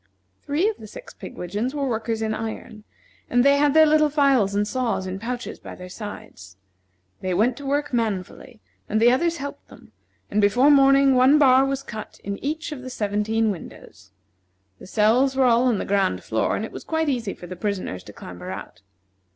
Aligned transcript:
Three 0.41 0.67
of 0.67 0.77
the 0.77 0.87
six 0.87 1.13
pigwidgeons 1.13 1.75
were 1.75 1.87
workers 1.87 2.23
in 2.23 2.33
iron, 2.33 2.85
and 3.29 3.45
they 3.45 3.57
had 3.57 3.75
their 3.75 3.85
little 3.85 4.09
files 4.09 4.55
and 4.55 4.67
saws 4.67 5.05
in 5.05 5.19
pouches 5.19 5.59
by 5.59 5.75
their 5.75 5.89
sides. 5.89 6.57
They 7.19 7.35
went 7.35 7.55
to 7.57 7.67
work 7.67 7.93
manfully, 7.93 8.61
and 8.89 8.99
the 8.99 9.11
others 9.11 9.37
helped 9.37 9.67
them, 9.67 9.91
and 10.31 10.41
before 10.41 10.71
morning 10.71 11.13
one 11.13 11.37
bar 11.37 11.65
was 11.67 11.83
cut 11.83 12.19
in 12.23 12.43
each 12.43 12.71
of 12.71 12.81
the 12.81 12.89
seventeen 12.89 13.51
windows. 13.51 14.09
The 14.79 14.87
cells 14.87 15.35
were 15.35 15.45
all 15.45 15.65
on 15.65 15.77
the 15.77 15.85
ground 15.85 16.23
floor, 16.23 16.55
and 16.55 16.65
it 16.65 16.71
was 16.71 16.83
quite 16.83 17.07
easy 17.07 17.35
for 17.35 17.45
the 17.45 17.55
prisoners 17.55 18.03
to 18.05 18.11
clamber 18.13 18.49
out. 18.49 18.81